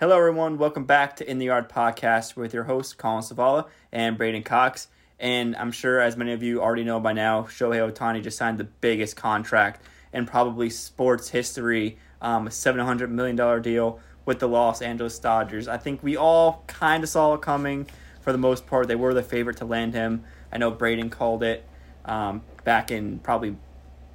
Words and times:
Hello, 0.00 0.18
everyone. 0.18 0.58
Welcome 0.58 0.86
back 0.86 1.14
to 1.18 1.30
In 1.30 1.38
the 1.38 1.44
Yard 1.44 1.68
podcast 1.68 2.34
with 2.34 2.52
your 2.52 2.64
hosts, 2.64 2.94
Collin 2.94 3.22
Savala 3.22 3.68
and 3.92 4.18
Braeden 4.18 4.42
Cox. 4.42 4.88
And 5.20 5.54
I'm 5.54 5.70
sure, 5.70 6.00
as 6.00 6.16
many 6.16 6.32
of 6.32 6.42
you 6.42 6.60
already 6.60 6.82
know 6.82 6.98
by 6.98 7.12
now, 7.12 7.42
Shohei 7.44 7.92
Ohtani 7.92 8.20
just 8.20 8.36
signed 8.36 8.58
the 8.58 8.64
biggest 8.64 9.14
contract 9.14 9.84
in 10.12 10.26
probably 10.26 10.68
sports 10.68 11.28
history 11.28 11.96
um, 12.20 12.48
a 12.48 12.50
$700 12.50 13.08
million 13.08 13.62
deal 13.62 14.00
with 14.24 14.40
the 14.40 14.48
Los 14.48 14.82
Angeles 14.82 15.16
Dodgers. 15.20 15.68
I 15.68 15.76
think 15.76 16.02
we 16.02 16.16
all 16.16 16.64
kind 16.66 17.04
of 17.04 17.08
saw 17.08 17.34
it 17.34 17.42
coming 17.42 17.86
for 18.20 18.32
the 18.32 18.38
most 18.38 18.66
part. 18.66 18.88
They 18.88 18.96
were 18.96 19.14
the 19.14 19.22
favorite 19.22 19.58
to 19.58 19.64
land 19.64 19.94
him. 19.94 20.24
I 20.52 20.58
know 20.58 20.72
Braeden 20.72 21.08
called 21.08 21.44
it 21.44 21.64
um, 22.04 22.42
back 22.64 22.90
in 22.90 23.20
probably 23.20 23.56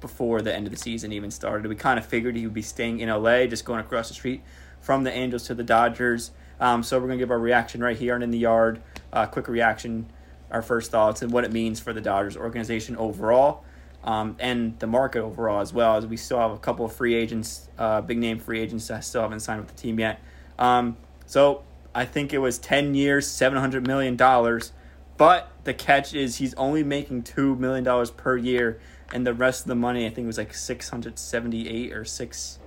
before 0.02 0.42
the 0.42 0.54
end 0.54 0.66
of 0.66 0.72
the 0.72 0.78
season 0.78 1.10
even 1.14 1.30
started. 1.30 1.66
We 1.66 1.74
kind 1.74 1.98
of 1.98 2.04
figured 2.04 2.36
he 2.36 2.44
would 2.44 2.52
be 2.52 2.60
staying 2.60 3.00
in 3.00 3.08
LA, 3.08 3.46
just 3.46 3.64
going 3.64 3.80
across 3.80 4.08
the 4.08 4.14
street 4.14 4.42
from 4.80 5.04
the 5.04 5.12
Angels 5.12 5.44
to 5.44 5.54
the 5.54 5.62
Dodgers. 5.62 6.30
Um, 6.58 6.82
so 6.82 6.98
we're 6.98 7.06
going 7.06 7.18
to 7.18 7.22
give 7.22 7.30
our 7.30 7.38
reaction 7.38 7.82
right 7.82 7.96
here 7.96 8.14
and 8.14 8.24
in 8.24 8.30
the 8.30 8.38
yard. 8.38 8.82
Uh, 9.12 9.26
quick 9.26 9.48
reaction, 9.48 10.10
our 10.50 10.62
first 10.62 10.90
thoughts, 10.90 11.22
and 11.22 11.32
what 11.32 11.44
it 11.44 11.52
means 11.52 11.80
for 11.80 11.92
the 11.92 12.00
Dodgers 12.00 12.36
organization 12.36 12.96
overall. 12.96 13.64
Um, 14.02 14.36
and 14.38 14.78
the 14.78 14.86
market 14.86 15.20
overall 15.20 15.60
as 15.60 15.72
well, 15.72 15.96
as 15.96 16.06
we 16.06 16.16
still 16.16 16.38
have 16.38 16.52
a 16.52 16.58
couple 16.58 16.86
of 16.86 16.92
free 16.92 17.14
agents, 17.14 17.68
uh, 17.78 18.00
big 18.00 18.18
name 18.18 18.38
free 18.38 18.60
agents 18.60 18.88
that 18.88 19.04
still 19.04 19.22
haven't 19.22 19.40
signed 19.40 19.60
with 19.60 19.74
the 19.74 19.80
team 19.80 19.98
yet. 19.98 20.20
Um, 20.58 20.96
so 21.26 21.62
I 21.94 22.04
think 22.04 22.32
it 22.32 22.38
was 22.38 22.58
10 22.58 22.94
years, 22.94 23.26
$700 23.26 23.86
million. 23.86 24.16
But 25.16 25.50
the 25.64 25.74
catch 25.74 26.14
is 26.14 26.36
he's 26.36 26.54
only 26.54 26.82
making 26.82 27.24
$2 27.24 27.58
million 27.58 28.06
per 28.16 28.38
year, 28.38 28.80
and 29.12 29.26
the 29.26 29.34
rest 29.34 29.62
of 29.62 29.68
the 29.68 29.74
money, 29.74 30.06
I 30.06 30.10
think 30.10 30.26
was 30.26 30.38
like 30.38 30.54
678 30.54 31.92
or 31.92 32.04
6, 32.06 32.58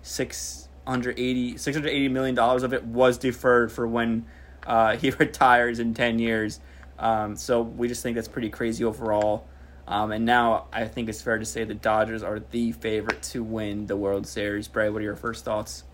6, 0.00 0.68
680, 0.86 1.54
$680 1.54 2.10
million 2.10 2.38
of 2.38 2.72
it 2.72 2.84
was 2.84 3.18
deferred 3.18 3.70
for 3.70 3.86
when 3.86 4.26
uh, 4.66 4.96
he 4.98 5.10
retires 5.10 5.78
in 5.78 5.94
10 5.94 6.18
years. 6.18 6.60
Um, 6.98 7.36
so 7.36 7.62
we 7.62 7.88
just 7.88 8.02
think 8.02 8.14
that's 8.14 8.28
pretty 8.28 8.50
crazy 8.50 8.84
overall. 8.84 9.46
Um, 9.86 10.12
and 10.12 10.24
now 10.24 10.66
I 10.72 10.86
think 10.86 11.08
it's 11.08 11.20
fair 11.20 11.38
to 11.38 11.44
say 11.44 11.64
the 11.64 11.74
Dodgers 11.74 12.22
are 12.22 12.38
the 12.38 12.72
favorite 12.72 13.22
to 13.24 13.42
win 13.42 13.86
the 13.86 13.96
World 13.96 14.26
Series. 14.26 14.68
Bray, 14.68 14.88
what 14.88 15.00
are 15.00 15.04
your 15.04 15.16
first 15.16 15.44
thoughts? 15.44 15.84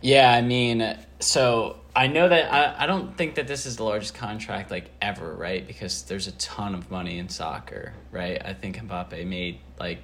Yeah, 0.00 0.32
I 0.32 0.40
mean, 0.40 0.96
so 1.18 1.76
I 1.94 2.06
know 2.06 2.28
that 2.28 2.50
I, 2.50 2.84
I 2.84 2.86
don't 2.86 3.14
think 3.18 3.34
that 3.34 3.46
this 3.46 3.66
is 3.66 3.76
the 3.76 3.84
largest 3.84 4.14
contract 4.14 4.70
like 4.70 4.90
ever, 5.02 5.34
right? 5.34 5.66
Because 5.66 6.02
there's 6.04 6.26
a 6.26 6.32
ton 6.32 6.74
of 6.74 6.90
money 6.90 7.18
in 7.18 7.28
soccer, 7.28 7.92
right? 8.10 8.40
I 8.42 8.54
think 8.54 8.78
Mbappe 8.78 9.26
made 9.26 9.60
like 9.78 9.98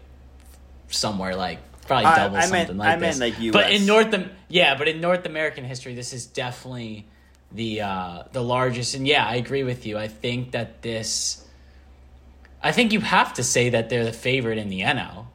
somewhere 0.88 1.34
like 1.34 1.58
probably 1.86 2.04
double 2.04 2.36
I, 2.36 2.40
I 2.40 2.42
something 2.42 2.76
meant, 2.76 2.78
like 2.78 2.88
I 2.88 2.96
this. 2.96 3.18
meant 3.18 3.34
like 3.34 3.42
US. 3.42 3.52
But 3.52 3.72
in 3.72 3.86
North, 3.86 4.14
yeah, 4.48 4.76
but 4.76 4.88
in 4.88 5.00
North 5.00 5.26
American 5.26 5.64
history, 5.64 5.94
this 5.94 6.12
is 6.12 6.26
definitely 6.26 7.06
the 7.52 7.80
uh, 7.82 8.22
the 8.32 8.42
largest. 8.42 8.94
And 8.94 9.06
yeah, 9.06 9.26
I 9.26 9.36
agree 9.36 9.62
with 9.62 9.86
you. 9.86 9.96
I 9.98 10.08
think 10.08 10.52
that 10.52 10.82
this, 10.82 11.46
I 12.62 12.72
think 12.72 12.92
you 12.92 13.00
have 13.00 13.34
to 13.34 13.42
say 13.42 13.70
that 13.70 13.88
they're 13.88 14.04
the 14.04 14.12
favorite 14.12 14.58
in 14.58 14.68
the 14.68 14.80
NL, 14.80 15.26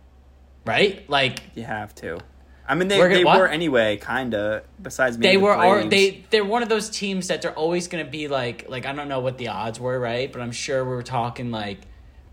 right? 0.66 1.09
Like 1.09 1.41
you 1.55 1.63
have 1.63 1.94
to. 1.95 2.19
I 2.67 2.75
mean, 2.75 2.88
they, 2.88 2.97
gonna- 2.97 3.13
they 3.16 3.25
what? 3.25 3.38
were 3.39 3.47
anyway, 3.47 3.97
kind 3.97 4.33
of. 4.33 4.63
Besides, 4.81 5.17
they 5.17 5.31
the 5.35 5.41
were 5.41 5.53
al- 5.53 5.89
they 5.89 6.23
they're 6.29 6.45
one 6.45 6.63
of 6.63 6.69
those 6.69 6.89
teams 6.89 7.27
that 7.27 7.41
they're 7.41 7.57
always 7.57 7.88
going 7.88 8.05
to 8.05 8.09
be 8.09 8.27
like 8.29 8.69
like 8.69 8.85
I 8.85 8.94
don't 8.94 9.09
know 9.09 9.19
what 9.19 9.38
the 9.38 9.49
odds 9.49 9.79
were, 9.79 9.99
right? 9.99 10.31
But 10.31 10.41
I'm 10.41 10.52
sure 10.53 10.83
we 10.85 10.91
were 10.91 11.03
talking 11.03 11.52
like 11.52 11.79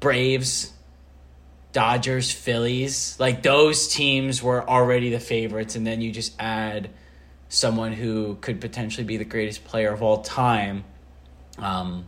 Braves, 0.01 0.73
Dodgers, 1.73 2.31
Phillies. 2.33 3.17
Like 3.19 3.43
those 3.43 3.89
teams 3.89 4.43
were 4.43 4.69
already 4.69 5.11
the 5.11 5.21
favorites 5.21 5.77
and 5.77 5.87
then 5.87 6.01
you 6.01 6.11
just 6.11 6.35
add 6.39 6.91
someone 7.49 7.93
who 7.93 8.37
could 8.41 8.61
potentially 8.61 9.05
be 9.05 9.17
the 9.17 9.25
greatest 9.25 9.65
player 9.65 9.93
of 9.93 10.03
all 10.03 10.23
time 10.23 10.85
um 11.59 12.05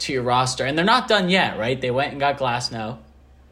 to 0.00 0.12
your 0.12 0.22
roster. 0.22 0.64
And 0.64 0.76
they're 0.76 0.84
not 0.84 1.08
done 1.08 1.28
yet, 1.28 1.58
right? 1.58 1.80
They 1.80 1.90
went 1.90 2.12
and 2.12 2.20
got 2.20 2.38
Glasnow 2.38 2.98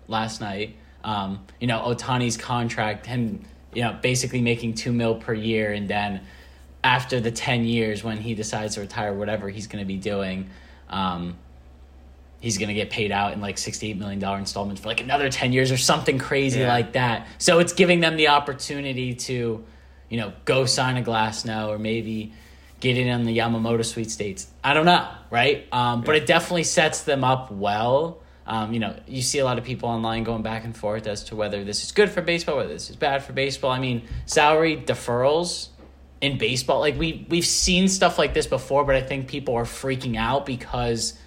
last 0.08 0.40
night. 0.40 0.76
Um, 1.04 1.44
you 1.60 1.66
know, 1.66 1.80
Ohtani's 1.80 2.36
contract, 2.36 3.06
him, 3.06 3.44
you 3.72 3.82
know, 3.82 3.98
basically 4.00 4.40
making 4.40 4.74
two 4.74 4.92
mil 4.92 5.16
per 5.16 5.34
year, 5.34 5.72
and 5.72 5.88
then 5.88 6.22
after 6.82 7.20
the 7.20 7.30
ten 7.30 7.64
years 7.64 8.02
when 8.02 8.18
he 8.18 8.34
decides 8.34 8.74
to 8.74 8.80
retire, 8.80 9.12
whatever 9.12 9.48
he's 9.48 9.66
going 9.66 9.82
to 9.82 9.86
be 9.86 9.96
doing, 9.96 10.50
um, 10.88 11.36
he's 12.46 12.58
going 12.58 12.68
to 12.68 12.74
get 12.74 12.90
paid 12.90 13.10
out 13.10 13.32
in 13.32 13.40
like 13.40 13.58
sixty-eight 13.58 13.98
million 13.98 14.20
dollar 14.20 14.38
installments 14.38 14.80
for 14.80 14.88
like 14.88 15.00
another 15.00 15.28
ten 15.28 15.52
years 15.52 15.72
or 15.72 15.76
something 15.76 16.18
crazy 16.18 16.60
Yeah. 16.60 16.72
like 16.72 16.92
that. 16.92 17.26
So 17.38 17.58
it's 17.58 17.72
giving 17.72 18.00
them 18.00 18.16
the 18.16 18.28
opportunity 18.28 19.14
to, 19.14 19.64
you 20.08 20.16
know, 20.16 20.32
go 20.44 20.64
sign 20.64 20.96
a 20.96 21.02
Glasnow 21.02 21.68
or 21.68 21.78
maybe 21.78 22.32
get 22.78 22.96
in 22.96 23.08
on 23.08 23.24
the 23.24 23.36
Yamamoto 23.36 23.84
sweet 23.84 24.10
states. 24.10 24.46
I 24.62 24.74
don't 24.74 24.86
know, 24.86 25.08
right? 25.30 25.66
Um, 25.72 26.02
but 26.02 26.14
it 26.14 26.26
definitely 26.26 26.64
sets 26.64 27.02
them 27.02 27.24
up 27.24 27.50
well. 27.50 28.22
Um, 28.46 28.72
you 28.72 28.78
know, 28.78 28.94
you 29.08 29.22
see 29.22 29.40
a 29.40 29.44
lot 29.44 29.58
of 29.58 29.64
people 29.64 29.88
online 29.88 30.22
going 30.22 30.42
back 30.42 30.64
and 30.64 30.76
forth 30.76 31.08
as 31.08 31.24
to 31.24 31.36
whether 31.36 31.64
this 31.64 31.82
is 31.82 31.90
good 31.90 32.10
for 32.10 32.22
baseball, 32.22 32.58
whether 32.58 32.72
this 32.72 32.90
is 32.90 32.96
bad 32.96 33.24
for 33.24 33.32
baseball. 33.32 33.72
I 33.72 33.80
mean, 33.80 34.02
salary 34.26 34.76
deferrals 34.76 35.70
in 36.20 36.38
baseball, 36.38 36.78
like 36.78 36.96
we 36.96 37.26
we've 37.28 37.44
seen 37.44 37.88
stuff 37.88 38.18
like 38.18 38.34
this 38.34 38.46
before, 38.46 38.84
but 38.84 38.94
I 38.94 39.02
think 39.02 39.26
people 39.26 39.56
are 39.56 39.64
freaking 39.64 40.16
out 40.16 40.46
because 40.46 41.18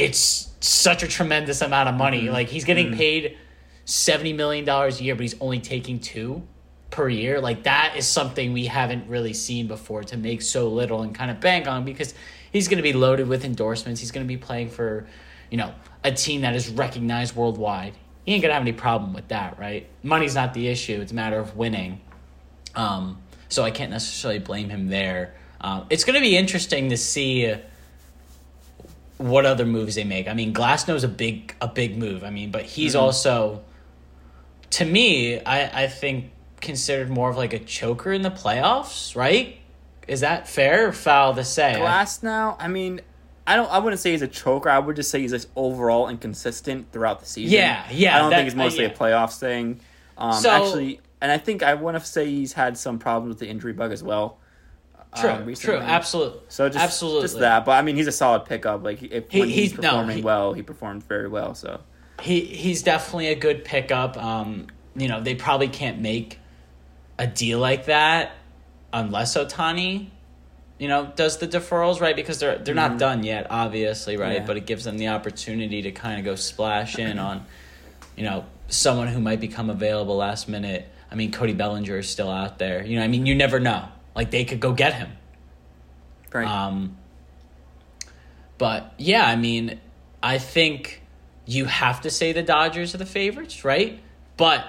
it's 0.00 0.50
such 0.60 1.02
a 1.02 1.08
tremendous 1.08 1.60
amount 1.60 1.88
of 1.88 1.94
money. 1.94 2.28
Like 2.30 2.48
he's 2.48 2.64
getting 2.64 2.94
paid 2.94 3.36
seventy 3.84 4.32
million 4.32 4.64
dollars 4.64 5.00
a 5.00 5.04
year, 5.04 5.14
but 5.14 5.22
he's 5.22 5.40
only 5.40 5.60
taking 5.60 5.98
two 5.98 6.42
per 6.90 7.08
year. 7.08 7.40
Like 7.40 7.64
that 7.64 7.94
is 7.96 8.06
something 8.06 8.52
we 8.52 8.66
haven't 8.66 9.08
really 9.08 9.32
seen 9.32 9.66
before 9.66 10.02
to 10.04 10.16
make 10.16 10.42
so 10.42 10.68
little 10.68 11.02
and 11.02 11.14
kind 11.14 11.30
of 11.30 11.40
bank 11.40 11.68
on 11.68 11.84
because 11.84 12.14
he's 12.52 12.68
going 12.68 12.78
to 12.78 12.82
be 12.82 12.92
loaded 12.92 13.28
with 13.28 13.44
endorsements. 13.44 14.00
He's 14.00 14.10
going 14.10 14.26
to 14.26 14.28
be 14.28 14.36
playing 14.36 14.70
for, 14.70 15.06
you 15.50 15.58
know, 15.58 15.72
a 16.02 16.12
team 16.12 16.40
that 16.42 16.54
is 16.54 16.70
recognized 16.70 17.36
worldwide. 17.36 17.94
He 18.24 18.34
ain't 18.34 18.42
gonna 18.42 18.54
have 18.54 18.62
any 18.62 18.72
problem 18.72 19.12
with 19.12 19.28
that, 19.28 19.58
right? 19.58 19.88
Money's 20.02 20.34
not 20.34 20.54
the 20.54 20.68
issue; 20.68 21.00
it's 21.00 21.12
a 21.12 21.14
matter 21.14 21.38
of 21.38 21.56
winning. 21.56 22.00
Um, 22.74 23.20
so 23.48 23.64
I 23.64 23.70
can't 23.70 23.90
necessarily 23.90 24.38
blame 24.38 24.68
him 24.68 24.88
there. 24.88 25.34
Um, 25.60 25.86
it's 25.90 26.04
going 26.04 26.14
to 26.14 26.20
be 26.20 26.36
interesting 26.36 26.90
to 26.90 26.96
see 26.96 27.54
what 29.20 29.44
other 29.44 29.66
moves 29.66 29.94
they 29.96 30.04
make. 30.04 30.26
I 30.28 30.32
mean, 30.34 30.54
Glasnow's 30.54 31.04
a 31.04 31.08
big 31.08 31.54
a 31.60 31.68
big 31.68 31.98
move. 31.98 32.24
I 32.24 32.30
mean, 32.30 32.50
but 32.50 32.62
he's 32.62 32.94
also, 32.96 33.62
to 34.70 34.84
me, 34.84 35.40
I 35.40 35.84
I 35.84 35.86
think 35.88 36.30
considered 36.60 37.10
more 37.10 37.30
of 37.30 37.36
like 37.36 37.52
a 37.52 37.58
choker 37.58 38.12
in 38.12 38.22
the 38.22 38.30
playoffs, 38.30 39.14
right? 39.14 39.58
Is 40.08 40.20
that 40.20 40.48
fair 40.48 40.88
or 40.88 40.92
foul 40.92 41.34
to 41.34 41.44
say? 41.44 41.74
Glasnow. 41.78 42.56
I 42.58 42.68
mean, 42.68 43.02
I 43.46 43.56
don't. 43.56 43.70
I 43.70 43.78
wouldn't 43.78 44.00
say 44.00 44.12
he's 44.12 44.22
a 44.22 44.28
choker. 44.28 44.70
I 44.70 44.78
would 44.78 44.96
just 44.96 45.10
say 45.10 45.20
he's 45.20 45.32
just 45.32 45.48
overall 45.54 46.08
inconsistent 46.08 46.90
throughout 46.90 47.20
the 47.20 47.26
season. 47.26 47.52
Yeah, 47.58 47.86
yeah, 47.92 48.16
I 48.16 48.18
don't 48.20 48.30
that- 48.30 48.36
think 48.38 48.46
it's 48.48 48.56
mostly 48.56 48.86
uh, 48.86 48.88
yeah. 48.88 48.94
a 48.94 48.98
playoffs 48.98 49.38
thing. 49.38 49.80
Um, 50.16 50.32
So- 50.32 50.50
actually, 50.50 51.00
and 51.20 51.30
I 51.30 51.36
think 51.36 51.62
I 51.62 51.74
want 51.74 51.98
to 51.98 52.04
say 52.04 52.24
he's 52.26 52.54
had 52.54 52.78
some 52.78 52.98
problems 52.98 53.28
with 53.34 53.38
the 53.38 53.48
injury 53.48 53.74
bug 53.74 53.92
as 53.92 54.02
well. 54.02 54.38
True, 55.16 55.30
um, 55.30 55.54
true, 55.54 55.76
absolutely. 55.76 56.40
So 56.48 56.68
just 56.68 56.84
absolutely, 56.84 57.22
just 57.22 57.38
that. 57.40 57.64
But 57.64 57.72
I 57.72 57.82
mean, 57.82 57.96
he's 57.96 58.06
a 58.06 58.12
solid 58.12 58.44
pickup. 58.44 58.84
Like 58.84 59.02
if 59.02 59.30
He- 59.30 59.40
when 59.40 59.48
he's, 59.48 59.70
he's- 59.72 59.72
no, 59.82 59.90
performing 59.90 60.16
he- 60.18 60.22
well, 60.22 60.52
he 60.52 60.62
performed 60.62 61.02
very 61.04 61.28
well. 61.28 61.54
So 61.54 61.80
he 62.20 62.40
he's 62.40 62.82
definitely 62.82 63.28
a 63.28 63.34
good 63.34 63.64
pickup. 63.64 64.16
Um, 64.16 64.68
you 64.94 65.08
know, 65.08 65.20
they 65.20 65.34
probably 65.34 65.68
can't 65.68 66.00
make 66.00 66.38
a 67.18 67.26
deal 67.26 67.58
like 67.58 67.86
that 67.86 68.32
unless 68.92 69.36
Ohtani, 69.36 70.08
you 70.78 70.88
know, 70.88 71.12
does 71.16 71.38
the 71.38 71.46
deferrals 71.48 72.00
right 72.00 72.14
because 72.14 72.38
they're 72.38 72.58
they're 72.58 72.74
not 72.74 72.98
done 72.98 73.24
yet, 73.24 73.48
obviously, 73.50 74.16
right? 74.16 74.34
Yeah. 74.34 74.46
But 74.46 74.56
it 74.58 74.66
gives 74.66 74.84
them 74.84 74.96
the 74.96 75.08
opportunity 75.08 75.82
to 75.82 75.90
kind 75.92 76.18
of 76.20 76.24
go 76.24 76.34
splash 76.36 76.98
in 76.98 77.18
on, 77.18 77.44
you 78.16 78.22
know, 78.24 78.44
someone 78.68 79.08
who 79.08 79.18
might 79.20 79.40
become 79.40 79.70
available 79.70 80.16
last 80.16 80.48
minute. 80.48 80.88
I 81.10 81.16
mean, 81.16 81.32
Cody 81.32 81.52
Bellinger 81.54 81.98
is 81.98 82.08
still 82.08 82.30
out 82.30 82.58
there. 82.60 82.84
You 82.84 82.96
know, 82.98 83.04
I 83.04 83.08
mean, 83.08 83.26
you 83.26 83.34
never 83.34 83.58
know. 83.58 83.88
Like 84.14 84.30
they 84.30 84.44
could 84.44 84.60
go 84.60 84.72
get 84.72 84.94
him. 84.94 85.10
right. 86.32 86.46
Um, 86.46 86.96
but 88.58 88.92
yeah, 88.98 89.26
I 89.26 89.36
mean, 89.36 89.80
I 90.22 90.38
think 90.38 91.02
you 91.46 91.64
have 91.64 92.02
to 92.02 92.10
say 92.10 92.32
the 92.32 92.42
Dodgers 92.42 92.94
are 92.94 92.98
the 92.98 93.06
favorites, 93.06 93.64
right? 93.64 94.00
But 94.36 94.66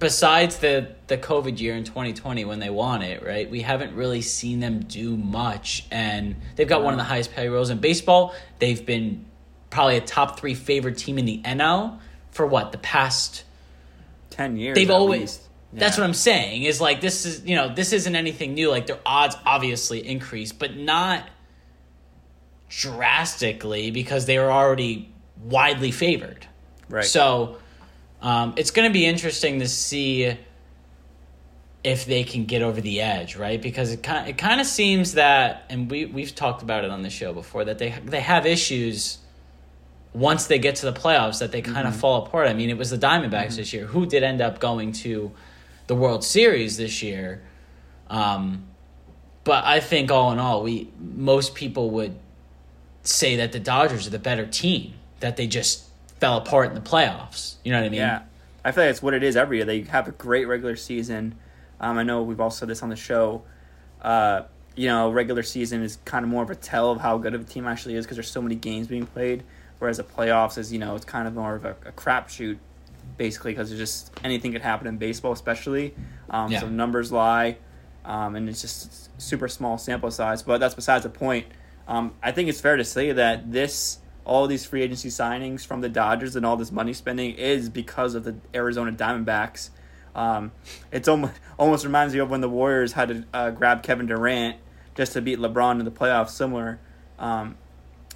besides 0.00 0.58
the 0.58 0.88
the 1.06 1.16
COVID 1.16 1.60
year 1.60 1.76
in 1.76 1.84
2020 1.84 2.44
when 2.44 2.58
they 2.58 2.70
won 2.70 3.02
it, 3.02 3.24
right? 3.24 3.48
We 3.48 3.62
haven't 3.62 3.94
really 3.94 4.22
seen 4.22 4.58
them 4.58 4.80
do 4.80 5.16
much, 5.16 5.86
and 5.90 6.36
they've 6.56 6.68
got 6.68 6.82
one 6.82 6.92
of 6.92 6.98
the 6.98 7.04
highest 7.04 7.32
payrolls 7.32 7.70
in 7.70 7.78
baseball. 7.78 8.34
They've 8.58 8.84
been 8.84 9.26
probably 9.68 9.96
a 9.96 10.00
top 10.00 10.40
three 10.40 10.54
favorite 10.54 10.98
team 10.98 11.18
in 11.18 11.26
the 11.26 11.40
NL 11.44 11.98
for 12.32 12.46
what 12.46 12.72
the 12.72 12.78
past 12.78 13.44
Ten 14.30 14.56
years. 14.56 14.74
they've 14.74 14.90
always 14.90 15.20
least. 15.20 15.48
That's 15.72 15.96
Yeah. 15.96 16.02
what 16.02 16.08
i'm 16.08 16.14
saying 16.14 16.62
is 16.64 16.80
like 16.80 17.00
this 17.00 17.24
is 17.26 17.44
you 17.44 17.54
know 17.56 17.72
this 17.74 17.92
isn't 17.92 18.16
anything 18.16 18.54
new 18.54 18.70
like 18.70 18.86
their 18.86 18.98
odds 19.06 19.36
obviously 19.46 20.06
increase 20.06 20.52
but 20.52 20.76
not 20.76 21.28
drastically 22.68 23.90
because 23.90 24.26
they 24.26 24.38
were 24.38 24.50
already 24.52 25.12
widely 25.42 25.90
favored 25.90 26.46
Right. 26.88 27.04
so 27.04 27.58
um, 28.22 28.54
it's 28.56 28.70
going 28.70 28.88
to 28.88 28.92
be 28.92 29.06
interesting 29.06 29.60
to 29.60 29.68
see 29.68 30.36
if 31.82 32.04
they 32.04 32.22
can 32.24 32.44
get 32.44 32.60
over 32.60 32.78
the 32.82 33.00
edge, 33.00 33.34
right? 33.36 33.62
Because 33.62 33.92
it 33.92 34.02
kind 34.02 34.28
it 34.28 34.36
kind 34.36 34.60
of 34.60 34.66
seems 34.66 35.14
that, 35.14 35.64
and 35.70 35.90
we 35.90 36.04
we've 36.04 36.34
talked 36.34 36.62
about 36.62 36.84
it 36.84 36.90
on 36.90 37.00
the 37.00 37.08
show 37.08 37.32
before 37.32 37.64
that 37.64 37.78
they 37.78 37.94
they 38.04 38.20
have 38.20 38.44
issues 38.44 39.16
once 40.12 40.46
they 40.48 40.58
get 40.58 40.74
to 40.76 40.84
the 40.84 40.92
playoffs 40.92 41.38
that 41.38 41.50
they 41.52 41.62
kind 41.62 41.86
of 41.86 41.94
Mm-hmm. 41.94 42.00
fall 42.00 42.26
apart. 42.26 42.48
I 42.48 42.52
mean, 42.52 42.68
it 42.68 42.76
was 42.76 42.90
the 42.90 42.98
Diamondbacks 42.98 43.56
this 43.56 43.72
year 43.72 43.86
who 43.86 44.04
did 44.04 44.22
end 44.22 44.42
up 44.42 44.58
going 44.60 44.92
to 44.92 45.32
the 45.90 45.96
World 45.96 46.22
Series 46.22 46.76
this 46.76 47.02
year. 47.02 47.42
Um, 48.08 48.68
but 49.42 49.64
I 49.64 49.80
think 49.80 50.12
all 50.12 50.30
in 50.30 50.38
all, 50.38 50.62
we 50.62 50.88
most 51.00 51.56
people 51.56 51.90
would 51.90 52.16
say 53.02 53.34
that 53.34 53.50
the 53.50 53.58
Dodgers 53.58 54.06
are 54.06 54.10
the 54.10 54.20
better 54.20 54.46
team. 54.46 54.94
That 55.18 55.36
they 55.36 55.48
just 55.48 55.86
fell 56.20 56.36
apart 56.36 56.68
in 56.68 56.76
the 56.76 56.80
playoffs. 56.80 57.56
You 57.64 57.72
know 57.72 57.80
what 57.80 57.86
I 57.86 57.88
mean? 57.88 57.98
Yeah, 57.98 58.22
I 58.64 58.70
feel 58.70 58.84
like 58.84 58.92
it's 58.92 59.02
what 59.02 59.14
it 59.14 59.24
is 59.24 59.34
every 59.34 59.56
year. 59.56 59.66
They 59.66 59.80
have 59.80 60.06
a 60.06 60.12
great 60.12 60.44
regular 60.44 60.76
season. 60.76 61.34
Um, 61.80 61.98
I 61.98 62.04
know 62.04 62.22
we've 62.22 62.40
all 62.40 62.52
said 62.52 62.68
this 62.68 62.84
on 62.84 62.88
the 62.88 62.94
show. 62.94 63.42
Uh, 64.00 64.42
you 64.76 64.86
know, 64.86 65.10
regular 65.10 65.42
season 65.42 65.82
is 65.82 65.98
kind 66.04 66.24
of 66.24 66.30
more 66.30 66.44
of 66.44 66.50
a 66.50 66.54
tell 66.54 66.92
of 66.92 67.00
how 67.00 67.18
good 67.18 67.34
of 67.34 67.40
a 67.40 67.44
team 67.44 67.66
actually 67.66 67.96
is 67.96 68.06
because 68.06 68.16
there's 68.16 68.30
so 68.30 68.40
many 68.40 68.54
games 68.54 68.86
being 68.86 69.06
played. 69.06 69.42
Whereas 69.80 69.96
the 69.96 70.04
playoffs 70.04 70.56
is, 70.56 70.72
you 70.72 70.78
know, 70.78 70.94
it's 70.94 71.04
kind 71.04 71.26
of 71.26 71.34
more 71.34 71.56
of 71.56 71.64
a, 71.64 71.74
a 71.84 71.90
crapshoot, 71.90 72.58
basically, 73.16 73.52
because 73.52 73.70
just 73.70 74.12
anything 74.24 74.52
could 74.52 74.62
happen 74.62 74.86
in 74.86 74.98
baseball, 74.98 75.32
especially. 75.32 75.94
Um, 76.28 76.50
Yeah. 76.50 76.60
So 76.60 76.68
numbers 76.68 77.12
lie, 77.12 77.58
um, 78.04 78.36
and 78.36 78.48
it's 78.48 78.60
just 78.60 79.10
super 79.20 79.48
small 79.48 79.78
sample 79.78 80.10
size. 80.10 80.42
But 80.42 80.58
that's 80.58 80.74
besides 80.74 81.04
the 81.04 81.10
point. 81.10 81.46
Um, 81.88 82.14
I 82.22 82.32
think 82.32 82.48
it's 82.48 82.60
fair 82.60 82.76
to 82.76 82.84
say 82.84 83.12
that 83.12 83.50
this 83.52 83.98
all 84.24 84.46
these 84.46 84.64
free 84.64 84.82
agency 84.82 85.08
signings 85.08 85.66
from 85.66 85.80
the 85.80 85.88
Dodgers 85.88 86.36
and 86.36 86.46
all 86.46 86.56
this 86.56 86.70
money 86.70 86.92
spending 86.92 87.34
is 87.34 87.68
because 87.68 88.14
of 88.14 88.24
the 88.24 88.36
Arizona 88.54 88.92
Diamondbacks. 88.92 89.70
Um, 90.14 90.52
it's 90.92 91.08
almost 91.08 91.34
almost 91.58 91.84
reminds 91.84 92.14
me 92.14 92.20
of 92.20 92.30
when 92.30 92.40
the 92.40 92.48
Warriors 92.48 92.92
had 92.92 93.08
to 93.08 93.24
uh, 93.32 93.50
grab 93.50 93.82
Kevin 93.82 94.06
Durant 94.06 94.56
just 94.94 95.12
to 95.14 95.20
beat 95.22 95.38
LeBron 95.38 95.78
in 95.78 95.84
the 95.84 95.90
playoffs. 95.90 96.30
Similar, 96.30 96.78
um, 97.18 97.56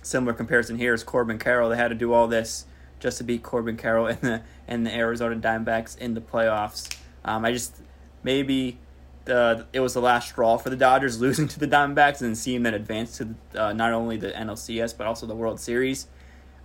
similar 0.02 0.32
comparison 0.32 0.79
here 0.79 0.94
is 0.94 1.02
Corbin 1.05 1.38
Carroll. 1.38 1.69
They 1.70 1.76
had 1.76 1.88
to 1.88 1.94
do 1.94 2.12
all 2.12 2.26
this 2.29 2.67
just 3.04 3.18
to 3.18 3.24
beat 3.24 3.42
Corbin 3.42 3.76
Carroll 3.76 4.06
and 4.06 4.20
the 4.22 4.42
and 4.66 4.86
the 4.86 4.92
Arizona 4.92 5.36
Diamondbacks 5.36 5.96
in 5.98 6.14
the 6.14 6.22
playoffs. 6.22 6.96
Um, 7.22 7.44
I 7.44 7.52
just 7.52 7.76
maybe 8.22 8.78
the 9.26 9.66
it 9.74 9.80
was 9.80 9.92
the 9.92 10.00
last 10.00 10.30
straw 10.30 10.56
for 10.56 10.70
the 10.70 10.76
Dodgers 10.76 11.20
losing 11.20 11.46
to 11.48 11.60
the 11.60 11.68
Diamondbacks 11.68 12.22
and 12.22 12.36
seeing 12.36 12.62
them 12.62 12.72
advance 12.72 13.18
to 13.18 13.34
uh, 13.54 13.74
not 13.74 13.92
only 13.92 14.16
the 14.16 14.30
NLCS 14.30 14.96
but 14.96 15.06
also 15.06 15.26
the 15.26 15.34
World 15.36 15.60
Series. 15.60 16.08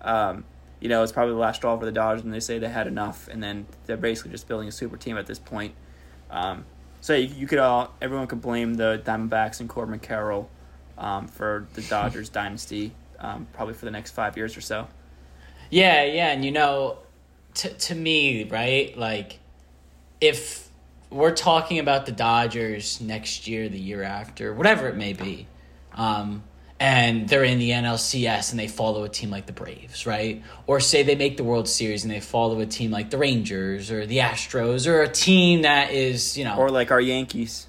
Um, 0.01 0.45
you 0.79 0.87
know, 0.87 1.03
it's 1.03 1.11
probably 1.11 1.33
the 1.33 1.39
last 1.41 1.57
straw 1.57 1.77
for 1.77 1.83
the 1.83 1.91
Dodgers, 1.91 2.23
and 2.23 2.33
they 2.33 2.39
say 2.39 2.57
they 2.57 2.69
had 2.69 2.87
enough, 2.87 3.27
and 3.27 3.43
then 3.43 3.65
they're 3.85 3.97
basically 3.97 4.31
just 4.31 4.47
building 4.47 4.69
a 4.69 4.71
super 4.71 4.95
team 4.95 5.17
at 5.17 5.25
this 5.25 5.37
point. 5.37 5.75
Um, 6.31 6.63
so 7.01 7.15
you, 7.15 7.27
you 7.35 7.47
could 7.47 7.59
all 7.59 7.93
everyone 8.01 8.27
could 8.27 8.39
blame 8.39 8.75
the 8.75 9.01
Diamondbacks 9.03 9.59
and 9.59 9.67
Corbin 9.67 9.99
Carroll 9.99 10.49
um, 10.97 11.27
for 11.27 11.67
the 11.73 11.81
Dodgers 11.81 12.29
dynasty, 12.41 12.93
um, 13.19 13.45
probably 13.51 13.73
for 13.73 13.83
the 13.83 13.91
next 13.91 14.11
five 14.11 14.37
years 14.37 14.55
or 14.55 14.61
so. 14.61 14.87
Yeah, 15.69 16.03
yeah, 16.03 16.31
and 16.31 16.43
you 16.43 16.51
know, 16.51 16.99
to 17.55 17.69
to 17.69 17.95
me, 17.95 18.43
right? 18.45 18.97
Like, 18.97 19.39
if 20.19 20.67
we're 21.09 21.35
talking 21.35 21.79
about 21.79 22.05
the 22.05 22.11
Dodgers 22.11 23.01
next 23.01 23.47
year, 23.47 23.69
the 23.69 23.79
year 23.79 24.03
after, 24.03 24.53
whatever 24.53 24.87
it 24.87 24.95
may 24.95 25.13
be, 25.13 25.47
um, 25.93 26.43
and 26.79 27.27
they're 27.27 27.43
in 27.43 27.59
the 27.59 27.71
NLCS 27.71 28.51
and 28.51 28.59
they 28.59 28.67
follow 28.67 29.03
a 29.03 29.09
team 29.09 29.29
like 29.29 29.45
the 29.45 29.53
Braves, 29.53 30.05
right? 30.05 30.41
Or 30.65 30.79
say 30.79 31.03
they 31.03 31.15
make 31.15 31.35
the 31.35 31.43
World 31.43 31.67
Series 31.67 32.03
and 32.03 32.11
they 32.11 32.21
follow 32.21 32.59
a 32.61 32.65
team 32.65 32.89
like 32.91 33.09
the 33.09 33.17
Rangers 33.17 33.91
or 33.91 34.05
the 34.05 34.19
Astros 34.19 34.87
or 34.87 35.01
a 35.01 35.09
team 35.09 35.63
that 35.63 35.91
is, 35.91 36.37
you 36.37 36.45
know, 36.45 36.55
Or 36.55 36.69
like 36.69 36.91
our 36.91 37.01
Yankees. 37.01 37.67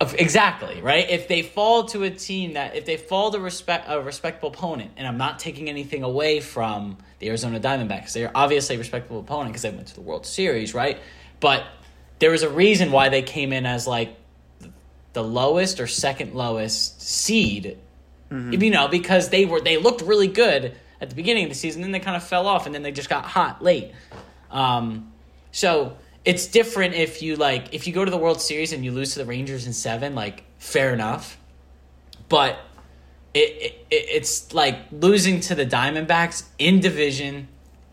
Of- 0.00 0.14
Exactly 0.14 0.80
right. 0.82 1.08
If 1.10 1.28
they 1.28 1.42
fall 1.42 1.84
to 1.86 2.02
a 2.04 2.10
team 2.10 2.54
that, 2.54 2.76
if 2.76 2.86
they 2.86 2.96
fall 2.96 3.30
to 3.32 3.38
respect 3.40 3.86
a 3.88 4.00
respectable 4.00 4.48
opponent, 4.50 4.92
and 4.96 5.06
I'm 5.06 5.18
not 5.18 5.38
taking 5.38 5.68
anything 5.68 6.02
away 6.02 6.40
from 6.40 6.98
the 7.18 7.28
Arizona 7.28 7.60
Diamondbacks, 7.60 8.12
they're 8.12 8.30
obviously 8.34 8.76
a 8.76 8.78
respectable 8.78 9.20
opponent 9.20 9.50
because 9.50 9.62
they 9.62 9.70
went 9.70 9.88
to 9.88 9.94
the 9.94 10.00
World 10.00 10.26
Series, 10.26 10.74
right? 10.74 10.98
But 11.40 11.64
there 12.18 12.30
was 12.30 12.42
a 12.42 12.48
reason 12.50 12.92
why 12.92 13.08
they 13.08 13.22
came 13.22 13.52
in 13.52 13.66
as 13.66 13.86
like 13.86 14.16
the 15.12 15.22
lowest 15.22 15.80
or 15.80 15.86
second 15.86 16.34
lowest 16.34 17.02
seed. 17.02 17.78
You 18.30 18.70
know, 18.70 18.86
because 18.86 19.28
they 19.30 19.44
were 19.44 19.60
they 19.60 19.76
looked 19.76 20.02
really 20.02 20.28
good 20.28 20.76
at 21.00 21.08
the 21.10 21.16
beginning 21.16 21.44
of 21.44 21.48
the 21.50 21.56
season, 21.56 21.82
then 21.82 21.90
they 21.90 21.98
kind 21.98 22.16
of 22.16 22.22
fell 22.22 22.46
off, 22.46 22.64
and 22.66 22.72
then 22.74 22.82
they 22.82 22.92
just 22.92 23.08
got 23.08 23.24
hot 23.24 23.60
late. 23.60 23.90
Um, 24.52 25.10
so 25.50 25.96
it's 26.24 26.46
different 26.46 26.94
if 26.94 27.22
you 27.22 27.36
like 27.36 27.72
if 27.74 27.86
you 27.86 27.92
go 27.92 28.04
to 28.04 28.10
the 28.10 28.18
World 28.18 28.40
Series 28.40 28.72
and 28.72 28.84
you 28.84 28.92
lose 28.92 29.12
to 29.14 29.18
the 29.20 29.24
Rangers 29.24 29.66
in 29.66 29.72
seven, 29.72 30.14
like 30.14 30.44
fair 30.58 30.92
enough. 30.92 31.38
But 32.28 32.58
it, 33.34 33.40
it 33.40 33.86
it's 33.90 34.52
like 34.52 34.76
losing 34.92 35.40
to 35.40 35.54
the 35.54 35.66
Diamondbacks 35.66 36.44
in 36.58 36.80
division. 36.80 37.48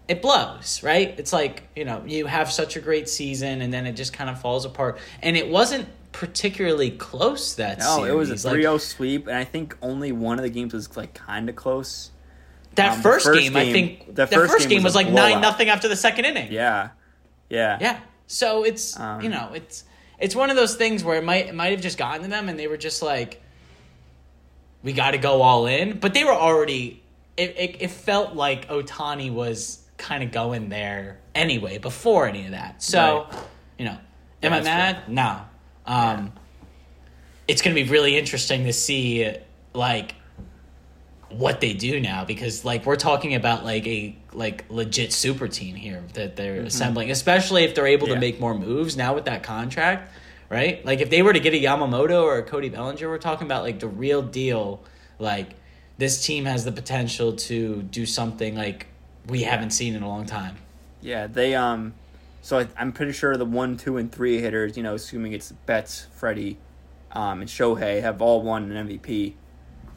It 0.08 0.22
blows, 0.22 0.84
right? 0.84 1.14
It's 1.18 1.34
like 1.34 1.64
you 1.76 1.86
know 1.86 2.04
you 2.06 2.26
have 2.28 2.52
such 2.52 2.76
a 2.76 2.80
great 2.82 3.10
season 3.10 3.62
and 3.62 3.74
then 3.74 3.86
it 3.86 3.94
just 3.94 4.14
kind 4.14 4.30
of 4.30 4.40
falls 4.40 4.66
apart. 4.66 4.98
And 5.22 5.36
it 5.38 5.50
wasn't 5.50 5.88
particularly 6.12 6.92
close 6.92 7.56
that 7.56 7.80
No, 7.80 7.98
series. 7.98 8.12
it 8.12 8.16
was 8.16 8.46
a 8.46 8.48
Like, 8.50 8.58
3-0 8.62 8.80
sweep, 8.82 9.28
and 9.28 9.36
I 9.36 9.44
think 9.44 9.78
only 9.84 10.12
one 10.12 10.40
of 10.40 10.44
the 10.44 10.50
games 10.50 10.74
was 10.74 10.96
like 10.98 11.14
kind 11.14 11.48
of 11.50 11.56
close. 11.56 12.10
that 12.76 12.94
um, 12.94 13.02
first, 13.02 13.26
first 13.26 13.40
game, 13.40 13.56
I 13.56 13.72
think 13.72 14.08
the 14.08 14.14
that 14.26 14.30
first 14.34 14.52
first, 14.54 14.70
game 14.70 14.78
game 14.78 14.84
was 14.84 14.96
was, 14.96 15.04
like 15.04 15.10
nine 15.14 15.42
nothing 15.42 15.70
after 15.70 15.88
the 15.88 15.96
second 15.96 16.26
inning. 16.26 16.52
Yeah, 16.52 16.90
yeah, 17.50 17.78
Yeah. 17.80 18.00
So 18.28 18.64
it's 18.64 19.00
Um, 19.00 19.22
you 19.22 19.30
know 19.30 19.52
it's 19.54 19.84
it's 20.20 20.36
one 20.36 20.50
of 20.50 20.56
those 20.56 20.76
things 20.76 21.04
where 21.04 21.18
it 21.18 21.24
might 21.24 21.48
it 21.48 21.56
might 21.56 21.72
have 21.72 21.82
just 21.82 21.98
gotten 21.98 22.24
to 22.24 22.28
them 22.28 22.50
and 22.50 22.60
they 22.60 22.68
were 22.68 22.78
just 22.78 23.02
like, 23.02 23.42
we 24.84 24.94
got 24.94 25.12
to 25.12 25.18
go 25.18 25.42
all 25.42 25.66
in. 25.68 26.00
But 26.00 26.14
they 26.14 26.24
were 26.24 26.32
already. 26.32 27.02
It 27.38 27.56
it, 27.58 27.82
it 27.82 27.92
felt 27.92 28.36
like 28.36 28.68
Ohtani 28.70 29.32
was 29.32 29.80
kind 29.98 30.24
of 30.24 30.32
going 30.32 30.70
there 30.70 31.20
anyway 31.36 31.78
before 31.78 32.28
any 32.28 32.46
of 32.46 32.52
that. 32.52 32.82
So, 32.84 33.28
Right. 33.32 33.40
you 33.80 33.86
know, 33.86 33.98
Yeah, 34.42 34.48
am 34.48 34.54
I 34.54 34.60
that's 34.60 34.66
mad? 34.66 35.10
No. 35.10 35.42
Um, 35.86 36.34
It's 37.48 37.62
gonna 37.62 37.76
be 37.76 37.84
really 37.86 38.18
interesting 38.18 38.66
to 38.66 38.74
see 38.74 39.32
like 39.74 40.16
what 41.30 41.62
they 41.62 41.74
do 41.74 42.00
now 42.00 42.26
because 42.26 42.66
like 42.66 42.86
we're 42.86 42.96
talking 42.96 43.36
about 43.36 43.64
like 43.64 43.86
a 43.86 44.16
like 44.38 44.66
legit 44.70 45.12
super 45.12 45.48
team 45.48 45.76
here 45.76 46.04
that 46.14 46.36
they're 46.36 46.62
assembling 46.62 47.10
especially 47.12 47.64
if 47.64 47.74
they're 47.76 47.88
able 47.88 48.06
Mm-hmm. 48.08 48.14
Yeah. 48.14 48.16
to 48.16 48.22
make 48.22 48.40
more 48.40 48.54
moves 48.58 48.96
now 48.96 49.16
with 49.16 49.26
that 49.26 49.42
contract 49.44 50.12
right 50.50 50.86
like 50.86 51.02
if 51.02 51.10
they 51.10 51.22
were 51.22 51.34
to 51.34 51.40
get 51.40 51.54
a 51.54 51.62
yamamoto 51.62 52.24
or 52.24 52.38
a 52.38 52.44
cody 52.44 52.70
bellinger 52.70 53.10
we're 53.10 53.18
talking 53.18 53.48
about 53.48 53.64
like 53.64 53.80
the 53.80 53.88
real 53.88 54.22
deal 54.22 54.82
like 55.20 55.56
this 55.98 56.24
team 56.26 56.46
has 56.46 56.64
the 56.64 56.72
potential 56.72 57.34
to 57.34 57.82
do 57.84 58.06
something 58.06 58.56
like 58.56 58.88
we 59.28 59.42
haven't 59.44 59.72
seen 59.72 59.96
in 59.96 60.04
a 60.04 60.08
long 60.08 60.26
time 60.26 60.56
yeah. 61.02 61.28
They 61.28 61.54
um, 61.56 61.94
so 62.42 62.60
I, 62.60 62.68
I'm 62.78 62.92
pretty 62.92 63.12
sure 63.14 63.38
the 63.38 63.46
one, 63.46 63.78
two, 63.78 63.98
and 63.98 64.12
three 64.12 64.42
hitters, 64.42 64.76
you 64.78 64.82
know, 64.84 64.96
assuming 64.96 65.34
it's 65.34 65.52
Betts, 65.68 66.08
Freddie, 66.16 66.58
um, 67.12 67.42
and 67.42 67.50
Shohei, 67.50 68.02
have 68.02 68.20
all 68.22 68.42
won 68.42 68.72
an 68.72 68.88
MVP, 68.88 69.34